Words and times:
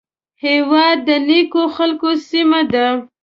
هېواد 0.43 0.97
د 1.07 1.09
نیکو 1.27 1.63
خلکو 1.75 2.09
سیمه 2.29 2.61
ده 2.73 2.85